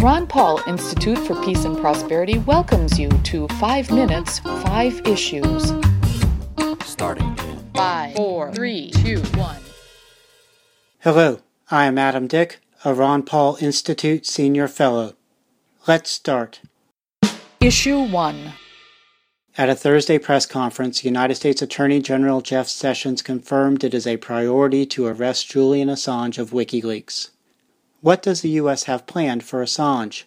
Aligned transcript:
The 0.00 0.06
Ron 0.06 0.26
Paul 0.26 0.62
Institute 0.66 1.18
for 1.18 1.34
Peace 1.44 1.66
and 1.66 1.76
Prosperity 1.76 2.38
welcomes 2.38 2.98
you 2.98 3.10
to 3.10 3.46
5 3.48 3.90
Minutes, 3.90 4.38
5 4.38 5.06
Issues. 5.06 5.74
Starting 6.86 7.26
in 7.26 7.70
5, 7.74 8.16
4, 8.16 8.52
3, 8.54 8.90
2, 8.92 9.20
1. 9.20 9.56
Hello, 11.00 11.40
I 11.70 11.84
am 11.84 11.98
Adam 11.98 12.28
Dick, 12.28 12.60
a 12.82 12.94
Ron 12.94 13.22
Paul 13.24 13.58
Institute 13.60 14.24
Senior 14.24 14.68
Fellow. 14.68 15.16
Let's 15.86 16.10
start. 16.10 16.62
Issue 17.60 18.00
1. 18.00 18.54
At 19.58 19.68
a 19.68 19.74
Thursday 19.74 20.16
press 20.16 20.46
conference, 20.46 21.04
United 21.04 21.34
States 21.34 21.60
Attorney 21.60 22.00
General 22.00 22.40
Jeff 22.40 22.68
Sessions 22.68 23.20
confirmed 23.20 23.84
it 23.84 23.92
is 23.92 24.06
a 24.06 24.16
priority 24.16 24.86
to 24.86 25.04
arrest 25.04 25.50
Julian 25.50 25.90
Assange 25.90 26.38
of 26.38 26.52
WikiLeaks. 26.52 27.28
What 28.02 28.22
does 28.22 28.40
the 28.40 28.48
U.S. 28.50 28.84
have 28.84 29.06
planned 29.06 29.44
for 29.44 29.62
Assange? 29.62 30.24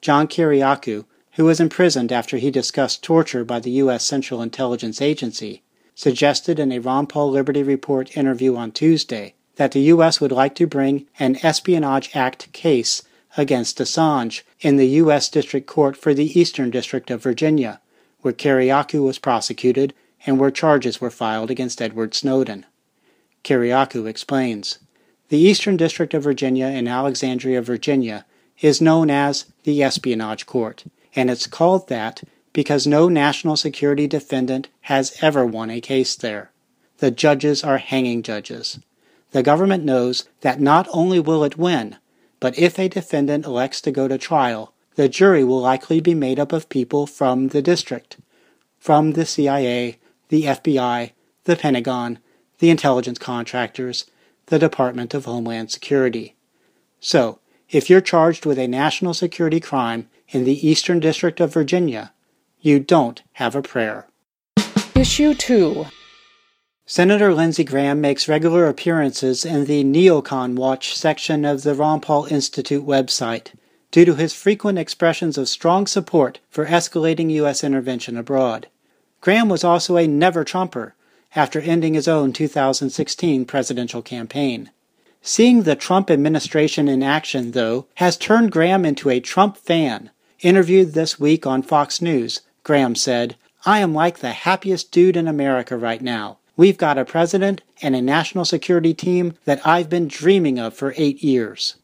John 0.00 0.26
Kiriakou, 0.26 1.04
who 1.34 1.44
was 1.44 1.60
imprisoned 1.60 2.10
after 2.10 2.36
he 2.36 2.50
discussed 2.50 3.04
torture 3.04 3.44
by 3.44 3.60
the 3.60 3.70
U.S. 3.82 4.04
Central 4.04 4.42
Intelligence 4.42 5.00
Agency, 5.00 5.62
suggested 5.94 6.58
in 6.58 6.72
a 6.72 6.80
Ron 6.80 7.06
Paul 7.06 7.30
Liberty 7.30 7.62
Report 7.62 8.16
interview 8.16 8.56
on 8.56 8.72
Tuesday 8.72 9.34
that 9.54 9.70
the 9.70 9.82
U.S. 9.82 10.20
would 10.20 10.32
like 10.32 10.56
to 10.56 10.66
bring 10.66 11.06
an 11.20 11.36
Espionage 11.44 12.10
Act 12.16 12.52
case 12.52 13.02
against 13.36 13.78
Assange 13.78 14.42
in 14.60 14.76
the 14.76 14.88
U.S. 14.88 15.28
District 15.28 15.68
Court 15.68 15.96
for 15.96 16.12
the 16.12 16.38
Eastern 16.38 16.70
District 16.70 17.08
of 17.12 17.22
Virginia, 17.22 17.80
where 18.22 18.34
Kiriakou 18.34 19.04
was 19.04 19.20
prosecuted 19.20 19.94
and 20.26 20.40
where 20.40 20.50
charges 20.50 21.00
were 21.00 21.10
filed 21.10 21.52
against 21.52 21.80
Edward 21.80 22.14
Snowden. 22.14 22.66
Kiriakou 23.44 24.08
explains. 24.08 24.80
The 25.28 25.38
Eastern 25.38 25.76
District 25.76 26.14
of 26.14 26.22
Virginia 26.22 26.66
in 26.66 26.86
Alexandria, 26.86 27.60
Virginia, 27.60 28.24
is 28.60 28.80
known 28.80 29.10
as 29.10 29.46
the 29.64 29.82
Espionage 29.82 30.46
Court, 30.46 30.84
and 31.16 31.30
it's 31.30 31.48
called 31.48 31.88
that 31.88 32.22
because 32.52 32.86
no 32.86 33.08
national 33.08 33.56
security 33.56 34.06
defendant 34.06 34.68
has 34.82 35.18
ever 35.20 35.44
won 35.44 35.68
a 35.68 35.80
case 35.80 36.14
there. 36.14 36.52
The 36.98 37.10
judges 37.10 37.64
are 37.64 37.78
hanging 37.78 38.22
judges. 38.22 38.78
The 39.32 39.42
government 39.42 39.84
knows 39.84 40.28
that 40.42 40.60
not 40.60 40.88
only 40.92 41.18
will 41.18 41.42
it 41.44 41.58
win, 41.58 41.96
but 42.38 42.58
if 42.58 42.78
a 42.78 42.88
defendant 42.88 43.44
elects 43.44 43.80
to 43.82 43.90
go 43.90 44.06
to 44.08 44.16
trial, 44.16 44.72
the 44.94 45.08
jury 45.08 45.44
will 45.44 45.60
likely 45.60 46.00
be 46.00 46.14
made 46.14 46.38
up 46.38 46.52
of 46.52 46.68
people 46.68 47.06
from 47.06 47.48
the 47.48 47.60
district, 47.60 48.16
from 48.78 49.12
the 49.12 49.26
CIA, 49.26 49.98
the 50.28 50.44
FBI, 50.44 51.10
the 51.44 51.56
Pentagon, 51.56 52.18
the 52.60 52.70
intelligence 52.70 53.18
contractors, 53.18 54.06
the 54.46 54.58
Department 54.58 55.14
of 55.14 55.24
Homeland 55.24 55.70
Security. 55.70 56.34
So, 57.00 57.40
if 57.70 57.90
you're 57.90 58.00
charged 58.00 58.46
with 58.46 58.58
a 58.58 58.68
national 58.68 59.14
security 59.14 59.60
crime 59.60 60.08
in 60.28 60.44
the 60.44 60.66
Eastern 60.66 61.00
District 61.00 61.40
of 61.40 61.52
Virginia, 61.52 62.12
you 62.60 62.80
don't 62.80 63.22
have 63.34 63.54
a 63.54 63.62
prayer. 63.62 64.06
Issue 64.94 65.34
2. 65.34 65.86
Senator 66.84 67.34
Lindsey 67.34 67.64
Graham 67.64 68.00
makes 68.00 68.28
regular 68.28 68.66
appearances 68.66 69.44
in 69.44 69.66
the 69.66 69.82
Neocon 69.82 70.54
Watch 70.54 70.96
section 70.96 71.44
of 71.44 71.62
the 71.62 71.74
Ron 71.74 72.00
Paul 72.00 72.26
Institute 72.26 72.86
website 72.86 73.48
due 73.90 74.04
to 74.04 74.14
his 74.14 74.32
frequent 74.32 74.78
expressions 74.78 75.36
of 75.38 75.48
strong 75.48 75.86
support 75.86 76.38
for 76.50 76.66
escalating 76.66 77.30
U.S. 77.32 77.64
intervention 77.64 78.16
abroad. 78.16 78.68
Graham 79.20 79.48
was 79.48 79.64
also 79.64 79.96
a 79.96 80.06
never 80.06 80.44
Trumper 80.44 80.94
after 81.36 81.60
ending 81.60 81.94
his 81.94 82.08
own 82.08 82.32
2016 82.32 83.44
presidential 83.44 84.02
campaign. 84.02 84.70
Seeing 85.22 85.62
the 85.62 85.76
Trump 85.76 86.10
administration 86.10 86.88
in 86.88 87.02
action, 87.02 87.50
though, 87.50 87.86
has 87.96 88.16
turned 88.16 88.52
Graham 88.52 88.84
into 88.84 89.10
a 89.10 89.20
Trump 89.20 89.56
fan. 89.56 90.10
Interviewed 90.40 90.94
this 90.94 91.18
week 91.18 91.46
on 91.46 91.62
Fox 91.62 92.00
News, 92.00 92.42
Graham 92.62 92.94
said, 92.94 93.36
I 93.64 93.80
am 93.80 93.92
like 93.92 94.18
the 94.18 94.32
happiest 94.32 94.92
dude 94.92 95.16
in 95.16 95.26
America 95.26 95.76
right 95.76 96.00
now. 96.00 96.38
We've 96.56 96.78
got 96.78 96.96
a 96.96 97.04
president 97.04 97.62
and 97.82 97.94
a 97.94 98.00
national 98.00 98.44
security 98.44 98.94
team 98.94 99.34
that 99.44 99.66
I've 99.66 99.90
been 99.90 100.08
dreaming 100.08 100.58
of 100.58 100.74
for 100.74 100.94
eight 100.96 101.22
years. 101.22 101.76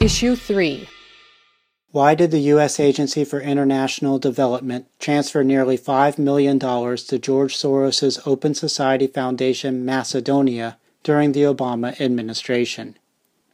Issue 0.00 0.34
3. 0.36 0.88
Why 1.90 2.14
did 2.14 2.32
the 2.32 2.52
U.S. 2.52 2.78
Agency 2.78 3.24
for 3.24 3.40
International 3.40 4.18
Development 4.18 4.86
transfer 4.98 5.42
nearly 5.42 5.78
$5 5.78 6.18
million 6.18 6.58
to 6.58 7.18
George 7.18 7.56
Soros' 7.56 8.20
Open 8.26 8.52
Society 8.52 9.06
Foundation 9.06 9.86
Macedonia 9.86 10.76
during 11.02 11.32
the 11.32 11.44
Obama 11.44 11.98
administration? 11.98 12.98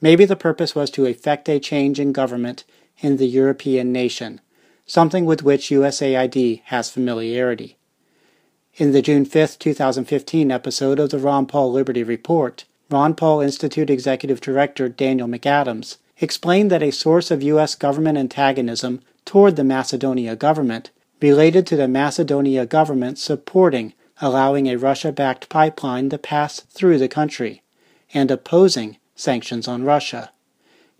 Maybe 0.00 0.24
the 0.24 0.34
purpose 0.34 0.74
was 0.74 0.90
to 0.92 1.04
effect 1.04 1.46
a 1.50 1.60
change 1.60 2.00
in 2.00 2.12
government 2.12 2.64
in 3.00 3.18
the 3.18 3.26
European 3.26 3.92
nation, 3.92 4.40
something 4.86 5.26
with 5.26 5.42
which 5.42 5.68
USAID 5.68 6.62
has 6.64 6.90
familiarity. 6.90 7.76
In 8.76 8.92
the 8.92 9.02
June 9.02 9.26
5, 9.26 9.58
2015 9.58 10.50
episode 10.50 10.98
of 10.98 11.10
the 11.10 11.18
Ron 11.18 11.44
Paul 11.44 11.70
Liberty 11.70 12.02
Report, 12.02 12.64
Ron 12.88 13.14
Paul 13.14 13.42
Institute 13.42 13.90
Executive 13.90 14.40
Director 14.40 14.88
Daniel 14.88 15.28
McAdams 15.28 15.98
explained 16.22 16.70
that 16.70 16.82
a 16.82 16.92
source 16.92 17.30
of 17.30 17.42
U.S. 17.42 17.74
government 17.74 18.16
antagonism 18.16 19.00
toward 19.24 19.56
the 19.56 19.64
Macedonia 19.64 20.36
government 20.36 20.90
related 21.20 21.66
to 21.66 21.76
the 21.76 21.88
Macedonia 21.88 22.64
government 22.64 23.18
supporting 23.18 23.92
allowing 24.20 24.68
a 24.68 24.76
Russia 24.76 25.10
backed 25.10 25.48
pipeline 25.48 26.08
to 26.08 26.18
pass 26.18 26.60
through 26.60 26.98
the 26.98 27.08
country 27.08 27.62
and 28.14 28.30
opposing 28.30 28.96
sanctions 29.16 29.66
on 29.66 29.84
Russia. 29.84 30.30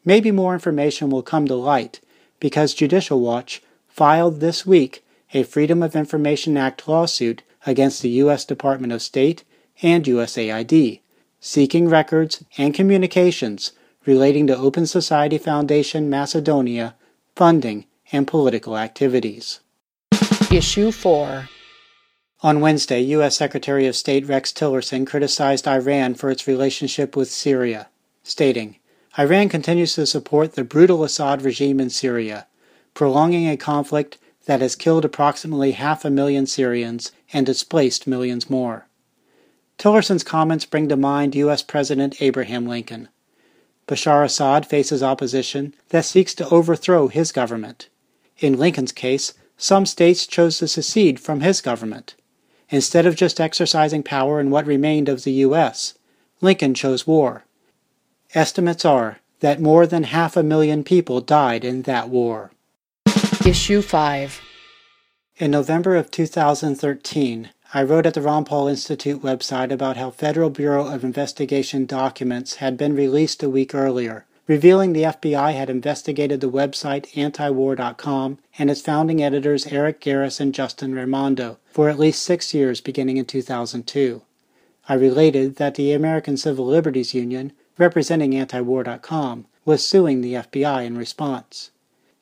Maybe 0.04 0.32
more 0.32 0.54
information 0.54 1.08
will 1.08 1.22
come 1.22 1.46
to 1.46 1.54
light 1.54 2.00
because 2.40 2.74
Judicial 2.74 3.20
Watch 3.20 3.62
filed 3.88 4.40
this 4.40 4.66
week 4.66 5.04
a 5.32 5.44
Freedom 5.44 5.82
of 5.82 5.94
Information 5.94 6.56
Act 6.56 6.88
lawsuit 6.88 7.42
against 7.64 8.02
the 8.02 8.08
U.S. 8.10 8.44
Department 8.44 8.92
of 8.92 9.02
State 9.02 9.44
and 9.82 10.04
USAID, 10.04 11.00
seeking 11.40 11.88
records 11.88 12.44
and 12.58 12.74
communications 12.74 13.72
relating 14.04 14.46
to 14.46 14.56
Open 14.56 14.86
Society 14.86 15.38
Foundation 15.38 16.10
Macedonia 16.10 16.94
funding 17.36 17.86
and 18.10 18.26
political 18.26 18.76
activities. 18.76 19.60
Issue 20.50 20.92
4. 20.92 21.48
On 22.42 22.60
Wednesday, 22.60 23.00
U.S. 23.00 23.36
Secretary 23.36 23.86
of 23.86 23.94
State 23.94 24.26
Rex 24.26 24.52
Tillerson 24.52 25.06
criticized 25.06 25.68
Iran 25.68 26.14
for 26.14 26.30
its 26.30 26.48
relationship 26.48 27.16
with 27.16 27.30
Syria, 27.30 27.88
stating, 28.24 28.76
Iran 29.18 29.48
continues 29.48 29.94
to 29.94 30.06
support 30.06 30.54
the 30.54 30.64
brutal 30.64 31.04
Assad 31.04 31.42
regime 31.42 31.78
in 31.78 31.90
Syria, 31.90 32.46
prolonging 32.94 33.48
a 33.48 33.56
conflict 33.56 34.18
that 34.46 34.60
has 34.60 34.74
killed 34.74 35.04
approximately 35.04 35.72
half 35.72 36.04
a 36.04 36.10
million 36.10 36.46
Syrians 36.46 37.12
and 37.32 37.46
displaced 37.46 38.06
millions 38.06 38.50
more. 38.50 38.86
Tillerson's 39.78 40.24
comments 40.24 40.64
bring 40.64 40.88
to 40.88 40.96
mind 40.96 41.34
U.S. 41.34 41.62
President 41.62 42.20
Abraham 42.20 42.66
Lincoln. 42.66 43.08
Bashar 43.92 44.24
Assad 44.24 44.64
faces 44.64 45.02
opposition 45.02 45.74
that 45.90 46.06
seeks 46.06 46.32
to 46.34 46.48
overthrow 46.48 47.08
his 47.08 47.30
government. 47.30 47.90
In 48.38 48.56
Lincoln's 48.56 48.90
case, 48.90 49.34
some 49.58 49.84
states 49.84 50.26
chose 50.26 50.58
to 50.58 50.66
secede 50.66 51.20
from 51.20 51.40
his 51.40 51.60
government. 51.60 52.14
Instead 52.70 53.04
of 53.04 53.16
just 53.16 53.38
exercising 53.38 54.02
power 54.02 54.40
in 54.40 54.48
what 54.48 54.66
remained 54.66 55.10
of 55.10 55.24
the 55.24 55.32
U.S., 55.46 55.98
Lincoln 56.40 56.72
chose 56.72 57.06
war. 57.06 57.44
Estimates 58.34 58.86
are 58.86 59.18
that 59.40 59.60
more 59.60 59.86
than 59.86 60.04
half 60.04 60.38
a 60.38 60.42
million 60.42 60.84
people 60.84 61.20
died 61.20 61.62
in 61.62 61.82
that 61.82 62.08
war. 62.08 62.50
Issue 63.44 63.82
5. 63.82 64.40
In 65.36 65.50
November 65.50 65.96
of 65.96 66.10
2013, 66.10 67.50
I 67.74 67.82
wrote 67.82 68.04
at 68.04 68.12
the 68.12 68.20
Ron 68.20 68.44
Paul 68.44 68.68
Institute 68.68 69.22
website 69.22 69.72
about 69.72 69.96
how 69.96 70.10
Federal 70.10 70.50
Bureau 70.50 70.88
of 70.88 71.02
Investigation 71.02 71.86
documents 71.86 72.56
had 72.56 72.76
been 72.76 72.94
released 72.94 73.42
a 73.42 73.48
week 73.48 73.74
earlier, 73.74 74.26
revealing 74.46 74.92
the 74.92 75.04
FBI 75.04 75.54
had 75.54 75.70
investigated 75.70 76.42
the 76.42 76.50
website 76.50 77.10
antiwar.com 77.14 78.38
and 78.58 78.70
its 78.70 78.82
founding 78.82 79.22
editors 79.22 79.66
Eric 79.68 80.02
Garris 80.02 80.38
and 80.38 80.52
Justin 80.52 80.94
Raimondo 80.94 81.56
for 81.70 81.88
at 81.88 81.98
least 81.98 82.20
six 82.20 82.52
years 82.52 82.82
beginning 82.82 83.16
in 83.16 83.24
2002. 83.24 84.20
I 84.86 84.92
related 84.92 85.56
that 85.56 85.76
the 85.76 85.94
American 85.94 86.36
Civil 86.36 86.66
Liberties 86.66 87.14
Union, 87.14 87.54
representing 87.78 88.32
antiwar.com, 88.32 89.46
was 89.64 89.88
suing 89.88 90.20
the 90.20 90.34
FBI 90.34 90.84
in 90.84 90.98
response. 90.98 91.70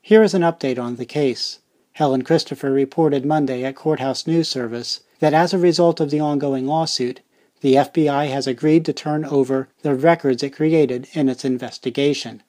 Here 0.00 0.22
is 0.22 0.34
an 0.34 0.42
update 0.42 0.78
on 0.78 0.94
the 0.94 1.04
case. 1.04 1.58
Helen 1.94 2.22
Christophi 2.22 2.68
reported 2.68 3.26
Monday 3.26 3.64
at 3.64 3.74
Courthouse 3.74 4.28
News 4.28 4.48
Service 4.48 5.00
that 5.20 5.32
as 5.32 5.54
a 5.54 5.58
result 5.58 6.00
of 6.00 6.10
the 6.10 6.20
ongoing 6.20 6.66
lawsuit, 6.66 7.20
the 7.60 7.74
FBI 7.74 8.28
has 8.28 8.46
agreed 8.46 8.84
to 8.86 8.92
turn 8.92 9.24
over 9.24 9.68
the 9.82 9.94
records 9.94 10.42
it 10.42 10.50
created 10.50 11.08
in 11.12 11.28
its 11.28 11.44
investigation, 11.44 12.42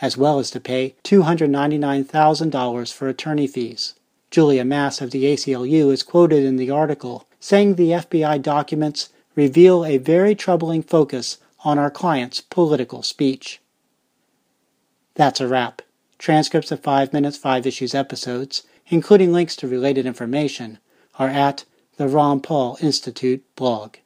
as 0.00 0.16
well 0.16 0.38
as 0.38 0.50
to 0.50 0.60
pay 0.60 0.94
$299,000 1.04 2.92
for 2.92 3.08
attorney 3.08 3.46
fees. 3.46 3.94
Julia 4.30 4.64
Mass 4.64 5.00
of 5.00 5.10
the 5.10 5.24
ACLU 5.24 5.90
is 5.90 6.02
quoted 6.02 6.44
in 6.44 6.56
the 6.56 6.70
article 6.70 7.26
saying 7.40 7.74
the 7.74 7.92
FBI 7.92 8.42
documents 8.42 9.08
reveal 9.34 9.84
a 9.84 9.96
very 9.98 10.34
troubling 10.34 10.82
focus 10.82 11.38
on 11.64 11.78
our 11.78 11.90
client's 11.90 12.40
political 12.40 13.02
speech. 13.02 13.60
That's 15.14 15.40
a 15.40 15.48
wrap. 15.48 15.80
Transcripts 16.18 16.70
of 16.70 16.80
5 16.80 17.12
Minutes 17.12 17.38
5 17.38 17.66
Issues 17.66 17.94
episodes, 17.94 18.64
including 18.88 19.32
links 19.32 19.56
to 19.56 19.68
related 19.68 20.04
information, 20.04 20.78
are 21.18 21.28
at 21.28 21.64
the 21.98 22.06
Ron 22.06 22.40
Paul 22.40 22.78
Institute 22.80 23.44
blog. 23.56 23.96